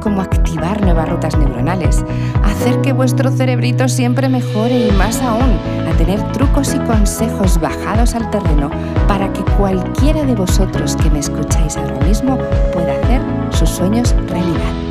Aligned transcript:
Cómo 0.00 0.22
activar 0.22 0.80
nuevas 0.80 1.08
rutas 1.08 1.36
neuronales, 1.38 2.04
hacer 2.42 2.80
que 2.80 2.92
vuestro 2.92 3.30
cerebrito 3.30 3.88
siempre 3.88 4.28
mejore 4.28 4.88
y 4.88 4.90
más 4.92 5.20
aún, 5.22 5.58
a 5.88 5.96
tener 5.96 6.20
trucos 6.32 6.74
y 6.74 6.78
consejos 6.80 7.60
bajados 7.60 8.14
al 8.14 8.30
terreno 8.30 8.70
para 9.06 9.32
que 9.32 9.44
cualquiera 9.56 10.24
de 10.24 10.34
vosotros 10.34 10.96
que 10.96 11.10
me 11.10 11.20
escucháis 11.20 11.76
ahora 11.76 12.00
mismo 12.00 12.38
pueda 12.72 12.92
hacer 12.94 13.20
sus 13.52 13.68
sueños 13.68 14.14
realidad. 14.26 14.90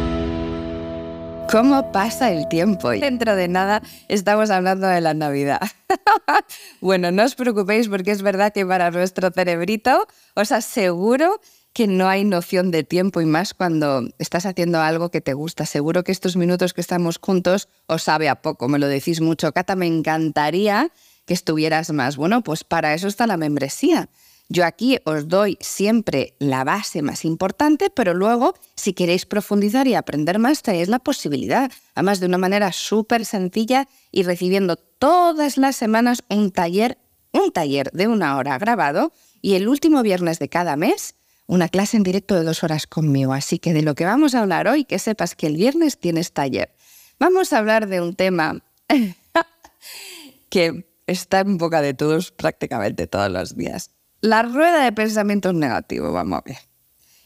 ¿Cómo 1.52 1.92
pasa 1.92 2.32
el 2.32 2.48
tiempo? 2.48 2.92
Dentro 2.92 3.36
de 3.36 3.48
nada 3.48 3.82
estamos 4.08 4.52
hablando 4.52 4.86
de 4.86 5.02
la 5.02 5.16
Navidad. 5.16 5.60
bueno, 6.80 7.12
no 7.12 7.24
os 7.24 7.34
preocupéis 7.34 7.90
porque 7.90 8.12
es 8.12 8.22
verdad 8.22 8.54
que 8.54 8.68
para 8.68 8.92
nuestro 8.92 9.32
cerebrito 9.32 10.06
os 10.36 10.52
aseguro 10.52 11.42
que 11.74 11.88
no 11.88 12.08
hay 12.08 12.24
noción 12.24 12.72
de 12.72 12.84
tiempo 12.84 13.22
y 13.22 13.26
más 13.26 13.54
cuando 13.54 14.10
estás 14.18 14.46
haciendo 14.46 14.82
algo 14.82 15.10
que 15.10 15.22
te 15.22 15.34
gusta. 15.34 15.66
Seguro 15.66 16.04
que 16.04 16.12
estos 16.12 16.36
minutos 16.36 16.74
que 16.74 16.82
estamos 16.82 17.20
juntos 17.22 17.68
os 17.88 18.04
sabe 18.04 18.30
a 18.30 18.42
poco, 18.42 18.68
me 18.68 18.80
lo 18.80 18.88
decís 18.88 19.22
mucho. 19.22 19.52
Cata, 19.52 19.76
me 19.76 19.88
encantaría 19.88 20.92
que 21.26 21.34
estuvieras 21.34 21.92
más. 21.92 22.18
Bueno, 22.18 22.42
pues 22.42 22.64
para 22.64 22.94
eso 22.94 23.08
está 23.08 23.28
la 23.28 23.38
membresía. 23.38 24.10
Yo 24.52 24.66
aquí 24.66 24.98
os 25.06 25.28
doy 25.28 25.60
siempre 25.62 26.34
la 26.40 26.64
base 26.64 27.04
más 27.04 27.24
importante, 27.24 27.92
pero 27.92 28.16
luego, 28.16 28.56
si 28.76 28.94
queréis 28.94 29.28
profundizar 29.28 29.88
y 29.88 29.94
aprender 29.94 30.40
más, 30.40 30.64
tenéis 30.64 30.88
la 30.90 30.98
posibilidad, 30.98 31.72
además 31.94 32.20
de 32.20 32.26
una 32.26 32.40
manera 32.40 32.72
súper 32.72 33.26
sencilla 33.26 33.88
y 34.12 34.24
recibiendo 34.24 34.76
todas 34.76 35.58
las 35.58 35.76
semanas 35.76 36.24
un 36.30 36.50
taller, 36.50 36.98
un 37.32 37.52
taller 37.52 37.92
de 37.92 38.08
una 38.08 38.38
hora 38.38 38.58
grabado 38.58 39.14
y 39.40 39.54
el 39.54 39.68
último 39.68 40.02
viernes 40.02 40.40
de 40.40 40.50
cada 40.50 40.76
mes 40.76 41.14
una 41.50 41.68
clase 41.68 41.98
en 41.98 42.04
directo 42.04 42.36
de 42.36 42.44
dos 42.44 42.64
horas 42.64 42.86
conmigo. 42.86 43.34
Así 43.34 43.58
que 43.58 43.74
de 43.74 43.82
lo 43.82 43.96
que 43.96 44.06
vamos 44.06 44.36
a 44.36 44.42
hablar 44.42 44.68
hoy, 44.68 44.86
que 44.86 45.00
sepas 45.00 45.34
que 45.34 45.48
el 45.48 45.56
viernes 45.56 46.00
tienes 46.00 46.32
taller. 46.32 46.76
Vamos 47.20 47.52
a 47.52 47.58
hablar 47.58 47.88
de 47.88 48.02
un 48.02 48.16
tema 48.16 48.64
que 50.50 50.88
está 51.08 51.40
en 51.40 51.58
boca 51.58 51.82
de 51.82 51.96
todos 51.96 52.32
prácticamente 52.32 53.08
todos 53.08 53.32
los 53.32 53.58
días. 53.58 53.90
La 54.22 54.44
rueda 54.44 54.84
de 54.84 54.92
pensamientos 54.92 55.56
negativos, 55.56 56.14
vamos 56.14 56.38
a 56.38 56.44
ver. 56.46 56.58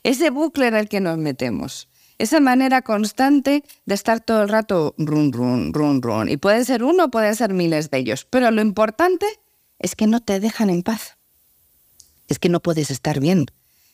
Ese 0.03 0.29
bucle 0.29 0.67
en 0.67 0.75
el 0.75 0.87
que 0.87 1.01
nos 1.01 1.17
metemos. 1.17 1.89
Esa 2.17 2.39
manera 2.39 2.81
constante 2.81 3.65
de 3.85 3.93
estar 3.93 4.21
todo 4.21 4.43
el 4.43 4.47
rato 4.47 4.95
run, 4.97 5.33
run, 5.33 5.73
run, 5.73 6.01
run. 6.01 6.29
Y 6.29 6.37
puede 6.37 6.63
ser 6.63 6.85
uno, 6.85 7.11
puede 7.11 7.35
ser 7.35 7.53
miles 7.53 7.91
de 7.91 7.97
ellos. 7.97 8.25
Pero 8.29 8.51
lo 8.51 8.61
importante 8.61 9.25
es 9.79 9.97
que 9.97 10.07
no 10.07 10.21
te 10.21 10.39
dejan 10.39 10.69
en 10.69 10.81
paz. 10.81 11.17
Es 12.29 12.39
que 12.39 12.47
no 12.47 12.61
puedes 12.61 12.89
estar 12.89 13.19
bien 13.19 13.47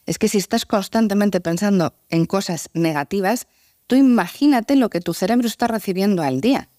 es 0.09 0.17
que 0.17 0.27
si 0.27 0.39
estás 0.39 0.65
constantemente 0.65 1.39
pensando 1.39 1.93
en 2.09 2.25
cosas 2.25 2.71
negativas, 2.73 3.45
tú 3.85 3.95
imagínate 3.95 4.75
lo 4.75 4.89
que 4.89 5.01
tu 5.01 5.13
cerebro 5.13 5.45
está 5.45 5.67
recibiendo 5.67 6.23
al 6.23 6.41
día. 6.41 6.69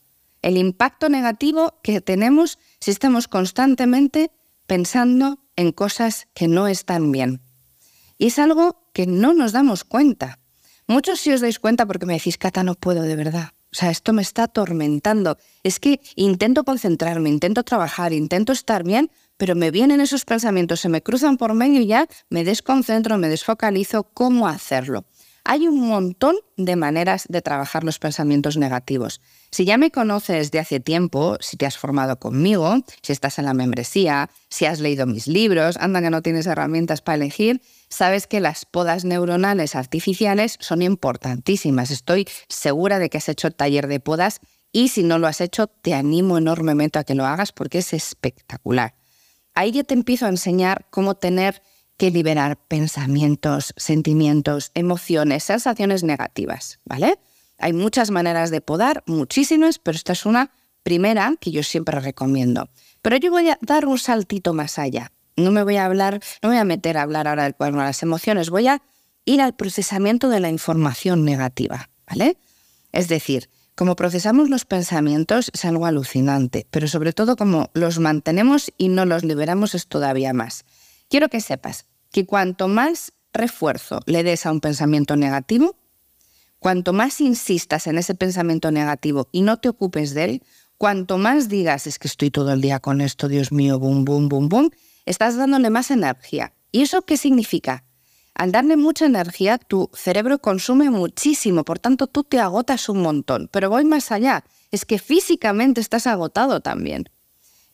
El 0.43 0.57
impacto 0.57 1.09
negativo 1.09 1.79
que 1.85 2.01
tenemos 2.01 2.59
si 2.81 2.91
estamos 2.91 3.29
constantemente 3.29 4.33
pensando 4.67 5.39
en 5.55 5.71
cosas 5.71 6.27
que 6.35 6.49
no 6.49 6.67
están 6.67 7.13
bien. 7.13 7.41
Y 8.19 8.27
es 8.27 8.41
algo 8.41 8.91
que 8.93 9.07
no 9.07 9.33
nos 9.33 9.53
damos 9.53 9.85
cuenta. 9.85 10.41
Muchos 10.89 11.21
si 11.21 11.31
os 11.31 11.41
dais 11.41 11.61
cuenta 11.61 11.87
porque 11.87 12.07
me 12.07 12.15
decís, 12.15 12.37
Cata, 12.37 12.65
no 12.65 12.75
puedo 12.75 13.03
de 13.03 13.15
verdad. 13.15 13.51
O 13.71 13.77
sea, 13.77 13.93
esto 13.93 14.13
me 14.13 14.23
está 14.23 14.43
atormentando. 14.43 15.39
Es 15.63 15.79
que 15.79 16.01
intento 16.17 16.65
concentrarme, 16.65 17.29
intento 17.29 17.63
trabajar, 17.63 18.13
intento 18.13 18.53
estar 18.53 18.83
bien, 18.83 19.09
pero 19.41 19.55
me 19.55 19.71
vienen 19.71 20.03
esos 20.03 20.27
pensamientos, 20.27 20.81
se 20.81 20.91
me 20.91 21.03
cruzan 21.03 21.39
por 21.39 21.55
medio 21.55 21.81
y 21.81 21.87
ya 21.87 22.07
me 22.29 22.45
desconcentro, 22.45 23.17
me 23.17 23.31
desfocalizo 23.31 24.05
cómo 24.05 24.47
hacerlo. 24.47 25.07
Hay 25.45 25.67
un 25.67 25.81
montón 25.81 26.37
de 26.59 26.77
maneras 26.77 27.25
de 27.27 27.41
trabajar 27.41 27.83
los 27.83 27.99
pensamientos 27.99 28.59
negativos. 28.59 29.23
Si 29.51 29.65
ya 29.65 29.79
me 29.79 29.91
conoces 29.91 30.51
de 30.51 30.59
hace 30.59 30.79
tiempo, 30.79 31.39
si 31.41 31.57
te 31.57 31.65
has 31.65 31.79
formado 31.79 32.19
conmigo, 32.19 32.85
si 33.01 33.13
estás 33.13 33.39
en 33.39 33.47
la 33.47 33.55
membresía, 33.55 34.29
si 34.51 34.67
has 34.67 34.79
leído 34.79 35.07
mis 35.07 35.27
libros, 35.27 35.79
anda 35.79 36.03
que 36.03 36.11
no 36.11 36.21
tienes 36.21 36.47
herramientas 36.47 37.01
para 37.01 37.17
elegir, 37.17 37.63
sabes 37.89 38.27
que 38.27 38.41
las 38.41 38.67
podas 38.67 39.07
neuronales 39.07 39.75
artificiales 39.75 40.59
son 40.61 40.83
importantísimas. 40.83 41.91
Estoy 41.91 42.29
segura 42.51 42.99
de 42.99 43.09
que 43.09 43.17
has 43.17 43.31
hecho 43.31 43.51
taller 43.51 43.87
de 43.87 44.01
podas 44.01 44.41
y 44.71 44.89
si 44.89 45.03
no 45.03 45.19
lo 45.19 45.29
has 45.29 45.41
hecho, 45.41 45.67
te 45.67 45.95
animo 45.95 46.37
enormemente 46.37 46.99
a 46.99 47.05
que 47.05 47.15
lo 47.15 47.25
hagas 47.25 47.53
porque 47.53 47.79
es 47.79 47.95
espectacular 47.95 49.00
ahí 49.61 49.73
ya 49.73 49.85
te 49.85 49.95
empiezo 49.95 50.27
a 50.27 50.31
enseñar 50.31 50.87
cómo 50.91 51.17
tener 51.17 51.63
que 51.99 52.11
liberar 52.11 52.57
pensamientos, 52.57 53.75
sentimientos, 53.77 54.71
emociones, 54.75 55.45
sensaciones 55.45 56.03
negativas, 56.03 56.79
¿vale? 56.87 57.19
Hay 57.59 57.75
muchas 57.75 58.11
maneras 58.11 58.51
de 58.51 58.63
podar, 58.63 59.03
muchísimas, 59.07 59.79
pero 59.79 59.97
esta 59.97 60.15
es 60.15 60.25
una 60.25 60.51
primera 60.83 61.35
que 61.39 61.51
yo 61.51 61.63
siempre 61.63 62.01
recomiendo. 62.01 62.71
Pero 63.03 63.19
yo 63.19 63.31
voy 63.31 63.51
a 63.51 63.59
dar 63.61 63.85
un 63.85 63.99
saltito 63.99 64.55
más 64.55 64.79
allá. 64.79 65.13
No 65.37 65.51
me 65.51 65.63
voy 65.63 65.77
a 65.77 65.85
hablar, 65.85 66.21
no 66.43 66.49
voy 66.49 66.59
a 66.59 66.65
meter 66.65 66.97
a 66.97 67.03
hablar 67.03 67.29
ahora 67.29 67.45
del 67.45 67.55
cuaderno 67.55 67.81
de 67.81 67.89
las 67.89 68.03
emociones, 68.03 68.49
voy 68.49 68.67
a 68.69 68.81
ir 69.27 69.43
al 69.43 69.55
procesamiento 69.55 70.31
de 70.31 70.41
la 70.41 70.49
información 70.49 71.27
negativa, 71.27 71.91
¿vale? 72.07 72.39
Es 72.93 73.09
decir, 73.09 73.51
como 73.81 73.97
procesamos 73.97 74.51
los 74.51 74.67
pensamientos 74.67 75.51
es 75.55 75.65
algo 75.65 75.87
alucinante, 75.87 76.67
pero 76.71 76.87
sobre 76.87 77.15
todo 77.15 77.35
como 77.35 77.71
los 77.73 77.99
mantenemos 77.99 78.71
y 78.77 78.89
no 78.89 79.07
los 79.07 79.25
liberamos 79.25 79.75
es 79.75 79.87
todavía 79.87 80.35
más. 80.35 80.67
Quiero 81.09 81.31
que 81.31 81.41
sepas 81.41 81.87
que 82.13 82.27
cuanto 82.27 82.69
más 82.69 83.15
refuerzo 83.33 84.01
le 84.05 84.23
des 84.23 84.45
a 84.45 84.53
un 84.53 84.61
pensamiento 84.61 85.17
negativo, 85.17 85.79
cuanto 86.59 86.93
más 86.93 87.23
insistas 87.23 87.87
en 87.87 87.97
ese 87.97 88.15
pensamiento 88.15 88.71
negativo 88.71 89.31
y 89.33 89.41
no 89.41 89.61
te 89.61 89.71
ocupes 89.71 90.13
de 90.13 90.25
él, 90.25 90.43
cuanto 90.77 91.17
más 91.17 91.49
digas 91.49 91.87
es 91.87 91.99
que 91.99 92.09
estoy 92.09 92.31
todo 92.31 92.53
el 92.53 92.61
día 92.61 92.81
con 92.81 93.01
esto, 93.01 93.29
Dios 93.29 93.51
mío, 93.51 93.79
boom, 93.79 94.05
boom, 94.05 94.29
boom, 94.29 94.51
boom, 94.51 94.71
estás 95.07 95.39
dándole 95.39 95.71
más 95.71 95.91
energía. 95.91 96.53
¿Y 96.71 96.83
eso 96.83 97.01
qué 97.01 97.17
significa? 97.17 97.85
Al 98.41 98.53
darle 98.53 98.79
mucha 98.79 99.05
energía, 99.05 99.59
tu 99.59 99.91
cerebro 99.93 100.39
consume 100.39 100.89
muchísimo, 100.89 101.63
por 101.63 101.79
tanto 101.79 102.07
tú 102.07 102.25
te 102.25 102.41
agotas 102.41 102.89
un 102.89 103.03
montón. 103.03 103.51
Pero 103.53 103.69
voy 103.69 103.85
más 103.85 104.11
allá, 104.13 104.45
es 104.71 104.87
que 104.87 104.99
físicamente 104.99 105.83
estás 105.83 106.07
agotado 106.07 106.61
también. 106.61 107.11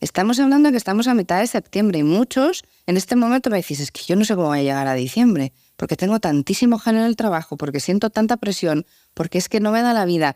Estamos 0.01 0.41
hablando 0.41 0.67
de 0.67 0.73
que 0.73 0.77
estamos 0.77 1.07
a 1.07 1.13
mitad 1.13 1.39
de 1.39 1.47
septiembre 1.47 1.99
y 1.99 2.03
muchos 2.03 2.65
en 2.85 2.97
este 2.97 3.15
momento 3.15 3.49
me 3.49 3.55
decís, 3.55 3.79
es 3.79 3.91
que 3.91 4.01
yo 4.05 4.17
no 4.17 4.25
sé 4.25 4.35
cómo 4.35 4.49
voy 4.49 4.59
a 4.59 4.63
llegar 4.63 4.87
a 4.87 4.93
diciembre, 4.95 5.53
porque 5.77 5.95
tengo 5.95 6.19
tantísimo 6.19 6.79
género 6.79 7.05
en 7.05 7.11
el 7.11 7.15
trabajo, 7.15 7.55
porque 7.55 7.79
siento 7.79 8.09
tanta 8.09 8.35
presión, 8.35 8.85
porque 9.13 9.37
es 9.37 9.47
que 9.47 9.61
no 9.61 9.71
me 9.71 9.81
da 9.81 9.93
la 9.93 10.03
vida. 10.03 10.35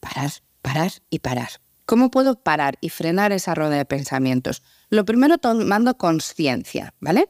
Parar, 0.00 0.32
parar 0.60 0.90
y 1.08 1.20
parar. 1.20 1.50
¿Cómo 1.86 2.10
puedo 2.10 2.42
parar 2.42 2.78
y 2.80 2.88
frenar 2.88 3.30
esa 3.30 3.54
rueda 3.54 3.76
de 3.76 3.84
pensamientos? 3.84 4.64
Lo 4.90 5.04
primero 5.04 5.38
tomando 5.38 5.96
conciencia, 5.98 6.94
¿vale? 6.98 7.28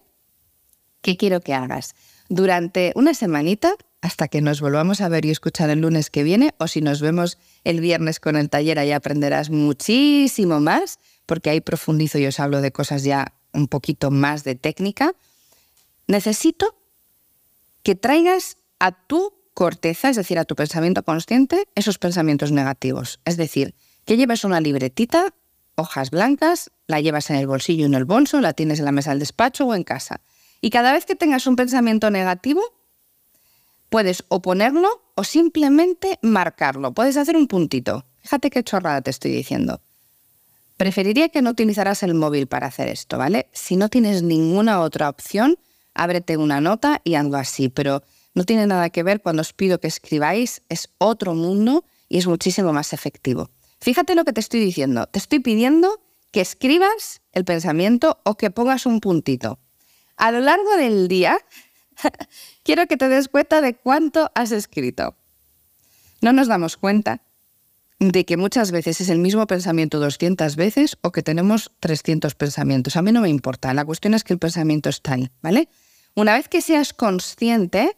¿Qué 1.03 1.19
quiero 1.19 1.43
que 1.43 1.53
hagas? 1.53 1.95
Durante 2.33 2.93
una 2.95 3.13
semanita 3.13 3.75
hasta 4.01 4.27
que 4.27 4.41
nos 4.41 4.63
volvamos 4.63 5.03
a 5.03 5.09
ver 5.11 5.27
y 5.27 5.31
escuchar 5.31 5.69
el 5.69 5.81
lunes 5.81 6.09
que 6.09 6.23
viene 6.23 6.55
o 6.59 6.67
si 6.67 6.81
nos 6.81 7.03
vemos 7.03 7.37
el 7.63 7.81
viernes 7.81 8.21
con 8.21 8.37
el 8.37 8.49
taller 8.49 8.79
ahí 8.79 8.91
aprenderás 8.91 9.51
muchísimo 9.51 10.59
más 10.59 10.99
porque 11.27 11.51
ahí 11.51 11.61
profundizo 11.61 12.19
y 12.19 12.27
os 12.27 12.41
hablo 12.41 12.63
de 12.63 12.73
cosas 12.73 13.05
ya 13.05 13.35
un 13.53 13.69
poquito 13.69 14.11
más 14.11 14.45
de 14.45 14.55
técnica. 14.55 15.13
Necesito 16.07 16.75
que 17.83 17.97
traigas 17.97 18.57
a 18.79 18.93
tu 18.93 19.35
corteza, 19.53 20.09
es 20.09 20.17
decir, 20.17 20.39
a 20.39 20.47
tu 20.47 20.57
pensamiento 20.57 21.03
consciente, 21.03 21.69
esos 21.75 21.99
pensamientos 21.99 22.51
negativos. 22.51 23.21
Es 23.27 23.37
decir, 23.37 23.75
que 24.07 24.17
lleves 24.17 24.45
una 24.45 24.63
libretita, 24.63 25.35
hojas 25.75 26.11
blancas, 26.11 26.71
la 26.87 27.01
llevas 27.01 27.29
en 27.29 27.37
el 27.37 27.47
bolsillo, 27.47 27.85
en 27.85 27.95
el 27.95 28.07
bolso, 28.07 28.41
la 28.41 28.55
tienes 28.55 28.79
en 28.79 28.87
la 28.87 28.93
mesa 28.93 29.11
del 29.11 29.19
despacho 29.19 29.67
o 29.67 29.75
en 29.75 29.85
casa 29.85 30.23
y 30.63 30.71
cada 30.71 30.93
vez 30.93 31.05
que 31.05 31.17
tengas 31.17 31.47
un 31.47 31.57
pensamiento 31.57 32.09
negativo, 32.11 32.63
puedes 33.91 34.25
o 34.29 34.41
ponerlo 34.41 35.03
o 35.17 35.25
simplemente 35.25 36.19
marcarlo. 36.23 36.95
Puedes 36.95 37.17
hacer 37.17 37.37
un 37.37 37.49
puntito. 37.49 38.07
Fíjate 38.23 38.49
qué 38.49 38.63
chorrada 38.63 39.03
te 39.03 39.11
estoy 39.11 39.33
diciendo. 39.33 39.83
Preferiría 40.77 41.29
que 41.29 41.43
no 41.43 41.51
utilizaras 41.51 42.05
el 42.05 42.15
móvil 42.15 42.47
para 42.47 42.69
hacer 42.69 42.89
esto, 42.89 43.19
¿vale? 43.19 43.49
Si 43.53 43.75
no 43.75 43.89
tienes 43.89 44.23
ninguna 44.23 44.81
otra 44.81 45.09
opción, 45.09 45.59
ábrete 45.95 46.37
una 46.37 46.61
nota 46.61 47.01
y 47.03 47.15
ando 47.15 47.37
así, 47.37 47.69
pero 47.69 48.05
no 48.33 48.45
tiene 48.45 48.69
nada 48.69 48.89
que 48.91 49.03
ver 49.03 49.21
cuando 49.21 49.43
os 49.43 49.53
pido 49.53 49.81
que 49.81 49.89
escribáis, 49.89 50.63
es 50.69 50.91
otro 50.99 51.35
mundo 51.35 51.85
y 52.09 52.19
es 52.19 52.29
muchísimo 52.29 52.73
más 52.73 52.93
efectivo. 52.93 53.51
Fíjate 53.81 54.15
lo 54.15 54.25
que 54.25 54.33
te 54.33 54.41
estoy 54.41 54.61
diciendo, 54.61 55.09
te 55.09 55.19
estoy 55.19 55.41
pidiendo 55.41 56.01
que 56.31 56.41
escribas 56.41 57.21
el 57.33 57.45
pensamiento 57.45 58.21
o 58.25 58.37
que 58.37 58.53
pongas 58.53 58.87
un 58.87 59.01
puntito 59.01 59.59
a 60.23 60.31
lo 60.31 60.39
largo 60.39 60.77
del 60.77 61.09
día, 61.09 61.37
quiero 62.63 62.87
que 62.87 62.97
te 62.97 63.09
des 63.09 63.29
cuenta 63.29 63.61
de 63.61 63.75
cuánto 63.75 64.31
has 64.37 64.53
escrito. 64.53 65.17
No 66.21 66.33
nos 66.33 66.47
damos 66.47 66.77
cuenta 66.77 67.23
de 67.99 68.25
que 68.25 68.37
muchas 68.37 68.71
veces 68.71 69.01
es 69.01 69.09
el 69.09 69.19
mismo 69.19 69.49
pensamiento 69.49 69.99
200 69.99 70.55
veces 70.55 70.97
o 71.03 71.11
que 71.11 71.25
tenemos 71.25 71.73
300 71.81 72.37
pensamientos. 72.37 72.95
A 72.97 73.03
mí 73.03 73.11
no 73.11 73.21
me 73.21 73.31
importa, 73.31 73.75
la 73.75 73.85
cuestión 73.85 74.15
es 74.15 74.23
que 74.23 74.33
el 74.33 74.39
pensamiento 74.39 74.91
está 74.91 75.15
ahí, 75.15 75.29
¿vale? 75.43 75.69
Una 76.15 76.35
vez 76.35 76.47
que 76.47 76.61
seas 76.61 76.93
consciente, 76.93 77.97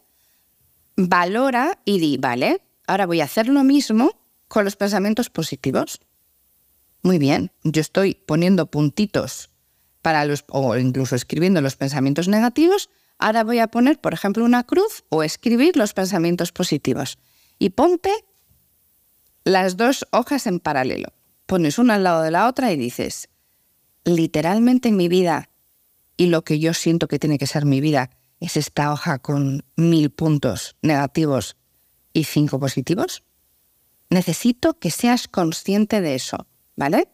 valora 0.97 1.79
y 1.85 1.99
di, 1.99 2.17
vale, 2.17 2.63
ahora 2.87 3.05
voy 3.05 3.21
a 3.21 3.25
hacer 3.25 3.49
lo 3.49 3.65
mismo 3.65 4.19
con 4.49 4.65
los 4.65 4.77
pensamientos 4.77 5.29
positivos. 5.29 6.01
Muy 7.03 7.19
bien, 7.19 7.53
yo 7.65 7.83
estoy 7.83 8.15
poniendo 8.15 8.65
puntitos 8.71 9.51
para 10.05 10.27
los, 10.27 10.45
o 10.51 10.77
incluso 10.77 11.17
escribiendo 11.17 11.63
los 11.63 11.77
pensamientos 11.77 12.29
negativos, 12.29 12.91
ahora 13.19 13.43
voy 13.43 13.59
a 13.59 13.69
poner, 13.69 13.99
por 13.99 14.13
ejemplo, 14.13 14.45
una 14.45 14.63
cruz 14.63 15.03
o 15.09 15.23
escribir 15.23 15.79
los 15.79 15.95
pensamientos 15.95 16.53
positivos. 16.53 17.17
Y 17.59 17.71
ponte 17.71 18.13
las 19.45 19.79
dos 19.79 20.07
hojas 20.11 20.47
en 20.47 20.61
paralelo. 20.61 21.09
Pones 21.47 21.79
una 21.79 21.95
al 21.95 22.05
lado 22.05 22.21
de 22.21 22.31
la 22.31 22.49
otra 22.49 22.71
y 22.71 22.77
dices, 22.77 23.31
literalmente 24.05 24.91
en 24.91 24.97
mi 24.97 25.09
vida 25.09 25.49
y 26.19 26.27
lo 26.27 26.45
que 26.45 26.59
yo 26.59 26.75
siento 26.75 27.09
que 27.09 27.19
tiene 27.19 27.39
que 27.39 27.47
ser 27.47 27.65
mi 27.65 27.81
vida 27.81 28.11
es 28.41 28.59
esta 28.59 28.93
hoja 28.93 29.19
con 29.21 29.65
mil 29.75 30.11
puntos 30.11 30.77
negativos 30.83 31.57
y 32.13 32.25
cinco 32.25 32.61
positivos. 32.61 33.23
Necesito 34.11 34.79
que 34.79 34.91
seas 34.91 35.29
consciente 35.29 36.03
de 36.03 36.15
eso, 36.15 36.47
¿vale? 36.77 37.09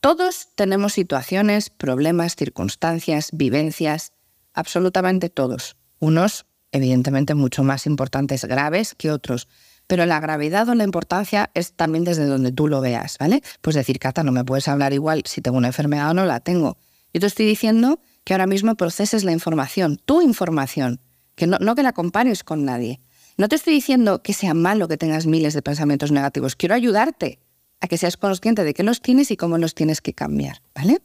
Todos 0.00 0.48
tenemos 0.54 0.92
situaciones, 0.92 1.70
problemas, 1.70 2.36
circunstancias, 2.36 3.30
vivencias, 3.32 4.12
absolutamente 4.52 5.30
todos. 5.30 5.76
Unos, 5.98 6.46
evidentemente, 6.70 7.34
mucho 7.34 7.62
más 7.64 7.86
importantes, 7.86 8.44
graves 8.44 8.94
que 8.94 9.10
otros. 9.10 9.48
Pero 9.86 10.04
la 10.04 10.20
gravedad 10.20 10.68
o 10.68 10.74
la 10.74 10.84
importancia 10.84 11.50
es 11.54 11.72
también 11.72 12.04
desde 12.04 12.26
donde 12.26 12.52
tú 12.52 12.68
lo 12.68 12.80
veas, 12.80 13.16
¿vale? 13.18 13.42
Pues 13.60 13.76
decir, 13.76 13.98
Cata, 13.98 14.22
no 14.22 14.32
me 14.32 14.44
puedes 14.44 14.68
hablar 14.68 14.92
igual 14.92 15.22
si 15.26 15.40
tengo 15.40 15.58
una 15.58 15.68
enfermedad 15.68 16.10
o 16.10 16.14
no 16.14 16.26
la 16.26 16.40
tengo. 16.40 16.76
Yo 17.14 17.20
te 17.20 17.26
estoy 17.26 17.46
diciendo 17.46 18.00
que 18.24 18.34
ahora 18.34 18.46
mismo 18.46 18.74
proceses 18.74 19.24
la 19.24 19.32
información, 19.32 20.00
tu 20.04 20.20
información, 20.20 21.00
que 21.36 21.46
no, 21.46 21.58
no 21.60 21.74
que 21.74 21.84
la 21.84 21.92
compares 21.92 22.42
con 22.42 22.64
nadie. 22.64 23.00
No 23.38 23.48
te 23.48 23.56
estoy 23.56 23.74
diciendo 23.74 24.22
que 24.22 24.32
sea 24.32 24.54
malo 24.54 24.88
que 24.88 24.96
tengas 24.96 25.26
miles 25.26 25.54
de 25.54 25.62
pensamientos 25.62 26.10
negativos, 26.10 26.56
quiero 26.56 26.74
ayudarte 26.74 27.38
a 27.80 27.88
que 27.88 27.98
seas 27.98 28.16
consciente 28.16 28.64
de 28.64 28.74
que 28.74 28.82
los 28.82 29.00
tienes 29.02 29.30
y 29.30 29.36
cómo 29.36 29.58
los 29.58 29.74
tienes 29.74 30.00
que 30.00 30.14
cambiar, 30.14 30.62
¿vale? 30.74 31.02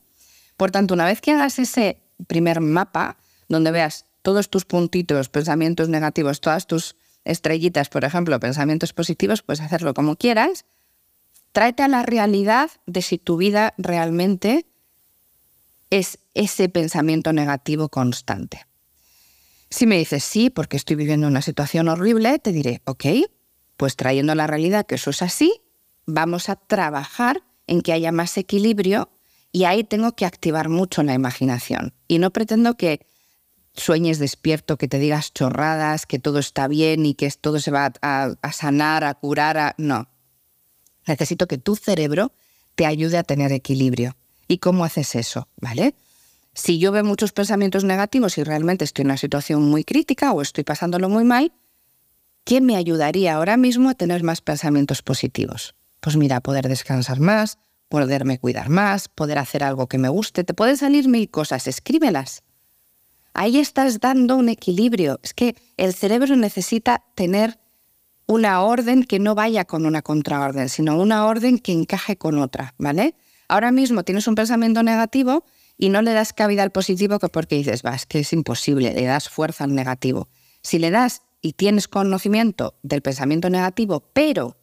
Por 0.57 0.71
tanto, 0.71 0.94
una 0.94 1.06
vez 1.06 1.21
que 1.21 1.31
hagas 1.31 1.59
ese 1.59 2.01
primer 2.27 2.62
mapa, 2.62 3.18
donde 3.50 3.71
veas 3.71 4.06
todos 4.21 4.50
tus 4.50 4.65
puntitos, 4.65 5.29
pensamientos 5.29 5.89
negativos, 5.89 6.41
todas 6.41 6.68
tus 6.68 6.95
estrellitas, 7.25 7.89
por 7.89 8.06
ejemplo, 8.06 8.39
pensamientos 8.39 8.94
positivos, 8.94 9.41
puedes 9.41 9.62
hacerlo 9.62 9.94
como 9.94 10.15
quieras. 10.15 10.65
Tráete 11.51 11.83
a 11.83 11.88
la 11.88 12.03
realidad 12.03 12.69
de 12.85 13.01
si 13.01 13.18
tu 13.18 13.38
vida 13.38 13.73
realmente 13.77 14.65
es 15.89 16.19
ese 16.33 16.69
pensamiento 16.69 17.33
negativo 17.33 17.89
constante. 17.89 18.65
Si 19.69 19.88
me 19.88 19.97
dices 19.97 20.23
sí, 20.23 20.50
porque 20.50 20.77
estoy 20.77 20.95
viviendo 20.95 21.27
una 21.27 21.41
situación 21.41 21.88
horrible, 21.88 22.39
te 22.39 22.51
diré, 22.51 22.81
ok, 22.85 23.06
pues 23.77 23.95
trayendo 23.95 24.35
la 24.35 24.47
realidad 24.47 24.85
que 24.85 24.95
eso 24.95 25.09
es 25.09 25.21
así, 25.21 25.62
vamos 26.13 26.50
a 26.50 26.56
trabajar 26.56 27.44
en 27.68 27.81
que 27.81 27.94
haya 27.94 28.12
más 28.12 28.38
equilibrio 28.38 29.10
y 29.52 29.66
ahí 29.66 29.84
tengo 29.84 30.16
que 30.16 30.25
activar 30.25 30.69
mucho 30.69 31.04
la 31.04 31.13
imaginación. 31.13 31.94
Y 32.08 32.19
no 32.19 32.31
pretendo 32.31 32.75
que 32.78 33.06
sueñes 33.74 34.19
despierto, 34.19 34.78
que 34.78 34.88
te 34.88 35.00
digas 35.00 35.34
chorradas, 35.34 36.06
que 36.06 36.19
todo 36.19 36.40
está 36.40 36.68
bien 36.68 37.06
y 37.06 37.13
que 37.13 37.30
todo 37.31 37.60
se 37.60 37.72
va 37.72 37.94
a, 38.02 38.52
sanar, 38.52 39.04
a 39.04 39.13
curar, 39.13 39.58
a... 39.58 39.75
no. 39.78 40.10
Necesito 41.08 41.48
que 41.48 41.58
tu 41.58 41.75
cerebro 41.75 42.34
te 42.75 42.86
ayude 42.86 43.18
a 43.18 43.24
tener 43.24 43.52
equilibrio. 43.52 44.16
¿Y 44.48 44.60
cómo 44.60 44.84
haces 44.84 45.16
eso? 45.16 45.48
¿Vale? 45.57 45.96
Si 46.54 46.80
yo 46.80 46.92
veo 46.92 47.04
muchos 47.04 47.31
pensamientos 47.31 47.84
negativos 47.84 48.38
y 48.38 48.44
realmente 48.44 48.84
estoy 48.84 49.04
en 49.04 49.07
una 49.07 49.18
situación 49.18 49.64
muy 49.64 49.84
crítica 49.84 50.31
o 50.34 50.42
estoy 50.42 50.66
pasándolo 50.66 51.07
muy 51.10 51.24
mal, 51.24 51.54
¿qué 52.44 52.60
me 52.60 52.75
ayudaría 52.75 53.36
ahora 53.36 53.56
mismo 53.56 53.90
a 53.90 53.96
tener 53.96 54.24
más 54.24 54.42
pensamientos 54.42 55.02
positivos? 55.02 55.75
Pues 56.01 56.18
mira, 56.18 56.42
poder 56.42 56.68
descansar 56.68 57.19
más, 57.19 57.57
poderme 57.88 58.39
cuidar 58.39 58.69
más, 58.69 59.07
poder 59.07 59.38
hacer 59.38 59.63
algo 59.63 59.88
que 59.88 59.98
me 59.98 60.09
guste. 60.09 60.44
Te 60.44 60.53
pueden 60.53 60.75
salir 60.75 61.07
mil 61.07 61.30
cosas, 61.30 61.68
escríbelas. 61.68 62.44
Ahí 63.33 63.59
estás 63.59 64.00
dando 64.00 64.36
un 64.36 64.50
equilibrio. 64.50 65.19
Es 65.24 65.33
que 65.33 65.56
el 65.77 65.94
cerebro 65.94 66.36
necesita 66.36 67.03
tener 67.15 67.59
una 68.25 68.62
orden 68.62 69.03
que 69.03 69.19
no 69.19 69.36
vaya 69.36 69.65
con 69.65 69.86
una 69.86 70.01
contraorden, 70.01 70.69
sino 70.69 70.98
una 71.00 71.25
orden 71.25 71.59
que 71.59 71.71
encaje 71.71 72.18
con 72.18 72.39
otra, 72.39 72.74
¿vale? 72.77 73.15
Ahora 73.47 73.71
mismo 73.71 74.04
tienes 74.04 74.27
un 74.27 74.36
pensamiento 74.36 74.83
negativo 74.83 75.44
y 75.77 75.89
no 75.89 76.01
le 76.01 76.13
das 76.13 76.31
cabida 76.31 76.63
al 76.63 76.71
positivo 76.71 77.19
porque 77.19 77.56
dices, 77.56 77.83
va, 77.86 77.94
es 77.95 78.06
que 78.06 78.19
es 78.19 78.31
imposible, 78.31 78.94
le 78.94 79.04
das 79.04 79.27
fuerza 79.27 79.65
al 79.65 79.75
negativo. 79.75 80.30
Si 80.62 80.80
le 80.80 80.92
das 80.92 81.24
y 81.42 81.54
tienes 81.54 81.88
conocimiento 81.88 82.75
del 82.83 83.01
pensamiento 83.01 83.50
negativo, 83.50 84.04
pero 84.13 84.61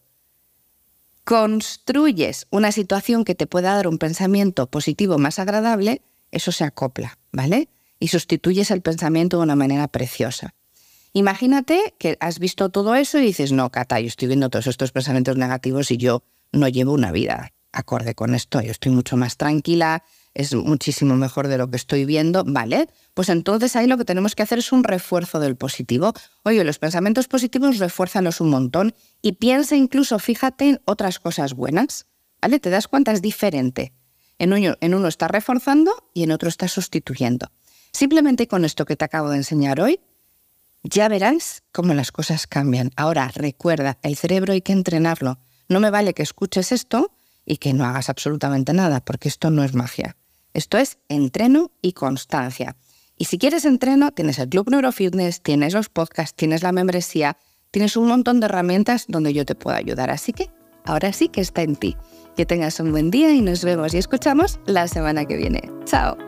construyes 1.29 2.47
una 2.49 2.73
situación 2.73 3.23
que 3.23 3.35
te 3.35 3.47
pueda 3.47 3.75
dar 3.75 3.87
un 3.87 3.99
pensamiento 3.99 4.67
positivo 4.71 5.19
más 5.19 5.39
agradable, 5.39 6.01
eso 6.31 6.53
se 6.53 6.65
acopla, 6.65 7.19
¿vale? 7.33 7.69
Y 8.01 8.09
sustituyes 8.09 8.71
el 8.71 8.81
pensamiento 8.81 9.37
de 9.37 9.43
una 9.43 9.55
manera 9.55 9.89
preciosa. 9.89 10.55
Imagínate 11.13 11.93
que 11.99 12.17
has 12.21 12.39
visto 12.39 12.71
todo 12.71 12.95
eso 12.95 13.19
y 13.19 13.27
dices, 13.27 13.53
no, 13.53 13.69
Cata, 13.69 14.01
yo 14.01 14.07
estoy 14.07 14.29
viendo 14.29 14.49
todos 14.49 14.69
estos 14.69 14.91
pensamientos 14.91 15.37
negativos 15.37 15.91
y 15.91 15.99
yo 15.99 16.23
no 16.51 16.67
llevo 16.67 16.95
una 16.95 17.13
vida 17.13 17.53
acorde 17.73 18.15
con 18.15 18.35
esto, 18.35 18.63
yo 18.63 18.71
estoy 18.71 18.93
mucho 18.93 19.19
más 19.19 19.37
tranquila, 19.37 20.05
es 20.39 20.55
muchísimo 20.55 21.17
mejor 21.17 21.49
de 21.49 21.59
lo 21.59 21.69
que 21.69 21.77
estoy 21.77 22.05
viendo, 22.05 22.45
¿vale? 22.47 22.89
Pues 23.13 23.29
entonces 23.29 23.75
ahí 23.75 23.89
lo 23.89 23.99
que 23.99 24.05
tenemos 24.05 24.37
que 24.37 24.45
hacer 24.45 24.61
es 24.61 24.71
un 24.71 24.85
refuerzo 24.85 25.41
del 25.41 25.57
positivo. 25.57 26.15
Oye, 26.45 26.63
los 26.63 26.79
pensamientos 26.79 27.27
positivos 27.27 27.79
refuérzanlos 27.79 28.41
un 28.41 28.51
montón 28.51 28.95
y 29.21 29.33
piensa 29.33 29.75
incluso, 29.75 30.17
fíjate 30.21 30.69
en 30.69 30.81
otras 30.85 31.19
cosas 31.19 31.55
buenas, 31.55 32.07
¿vale? 32.41 32.61
Te 32.61 32.71
das 32.71 32.87
cuenta, 32.87 33.11
es 33.11 33.21
diferente. 33.21 33.93
En 34.39 34.53
uno, 34.53 34.77
en 34.81 34.95
uno 34.95 35.09
está 35.09 35.27
reforzando 35.27 35.93
y 36.15 36.23
en 36.23 36.31
otro 36.31 36.49
está 36.49 36.69
sustituyendo. 36.69 37.51
Simplemente 37.91 38.47
con 38.47 38.65
esto 38.65 38.85
que 38.85 38.95
te 38.95 39.05
acabo 39.05 39.31
de 39.31 39.39
enseñar 39.39 39.81
hoy, 39.81 39.99
ya 40.85 41.09
verás 41.09 41.65
cómo 41.73 41.95
las 41.95 42.13
cosas 42.13 42.47
cambian. 42.47 42.93
Ahora, 42.95 43.29
recuerda, 43.35 43.99
el 44.03 44.15
cerebro 44.15 44.53
hay 44.53 44.63
que 44.63 44.73
entrenarlo. 44.73 45.41
No 45.69 45.81
me 45.81 45.91
vale 45.91 46.15
que 46.15 46.23
escuches 46.23 46.71
esto 46.71 47.11
y 47.45 47.57
que 47.57 47.73
no 47.73 47.85
hagas 47.85 48.09
absolutamente 48.09 48.73
nada, 48.73 49.05
porque 49.05 49.29
esto 49.29 49.51
no 49.51 49.65
es 49.65 49.75
magia. 49.75 50.15
Esto 50.55 50.79
es 50.79 50.99
entreno 51.09 51.71
y 51.83 51.93
constancia. 51.93 52.77
Y 53.17 53.25
si 53.25 53.39
quieres 53.39 53.65
entreno, 53.65 54.13
tienes 54.13 54.39
el 54.39 54.49
Club 54.49 54.71
Neurofitness, 54.71 55.43
tienes 55.43 55.75
los 55.75 55.89
podcasts, 55.89 56.35
tienes 56.35 56.63
la 56.63 56.73
membresía, 56.73 57.37
tienes 57.71 57.97
un 57.97 58.07
montón 58.07 58.41
de 58.41 58.47
herramientas 58.47 59.07
donde 59.09 59.33
yo 59.33 59.45
te 59.45 59.55
puedo 59.55 59.77
ayudar. 59.77 60.11
Así 60.11 60.33
que 60.33 60.51
ahora 60.85 61.13
sí 61.13 61.29
que 61.29 61.41
está 61.41 61.63
en 61.63 61.77
ti. 61.77 61.97
Que 62.37 62.47
tengas 62.47 62.79
un 62.79 62.93
buen 62.93 63.11
día 63.11 63.35
y 63.35 63.41
nos 63.41 63.65
vemos 63.65 63.93
y 63.95 63.99
escuchamos 63.99 64.61
la 64.67 64.87
semana 64.87 65.25
que 65.25 65.37
viene. 65.37 65.63
Chao. 65.85 66.28